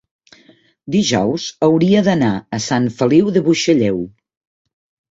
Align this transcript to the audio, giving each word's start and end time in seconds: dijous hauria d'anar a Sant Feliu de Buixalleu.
dijous 0.95 1.45
hauria 1.69 2.03
d'anar 2.09 2.33
a 2.59 2.63
Sant 2.71 2.91
Feliu 2.99 3.33
de 3.39 3.47
Buixalleu. 3.51 4.05